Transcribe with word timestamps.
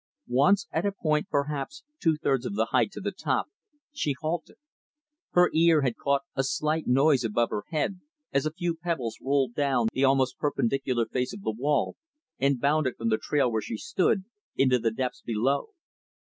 Once, 0.27 0.65
at 0.71 0.83
a 0.83 0.91
point 0.91 1.29
perhaps 1.29 1.83
two 2.01 2.17
thirds 2.17 2.43
of 2.43 2.55
the 2.55 2.69
height 2.71 2.91
to 2.91 2.99
the 2.99 3.11
top, 3.11 3.51
she 3.93 4.15
halted. 4.19 4.55
Her 5.33 5.51
ear 5.53 5.83
had 5.83 5.95
caught 5.95 6.23
a 6.33 6.43
slight 6.43 6.87
noise 6.87 7.23
above 7.23 7.51
her 7.51 7.65
head, 7.69 7.99
as 8.33 8.47
a 8.47 8.51
few 8.51 8.73
pebbles 8.75 9.19
rolled 9.21 9.53
down 9.53 9.89
the 9.93 10.03
almost 10.05 10.39
perpendicular 10.39 11.05
face 11.05 11.33
of 11.33 11.43
the 11.43 11.51
wall 11.51 11.97
and 12.39 12.59
bounded 12.59 12.95
from 12.97 13.09
the 13.09 13.19
trail 13.21 13.51
where 13.51 13.61
she 13.61 13.77
stood, 13.77 14.25
into 14.55 14.79
the 14.79 14.89
depths 14.89 15.21
below. 15.21 15.69